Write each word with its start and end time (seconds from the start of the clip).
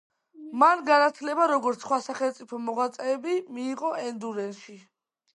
მან 0.61 0.79
განათლება 0.85 1.43
როგორც 1.51 1.83
სხვა 1.85 1.99
სახელმწიფო 2.05 2.59
მოღვაწეები 2.69 3.35
მიიღო 3.59 3.93
ენდერუნში. 4.05 4.79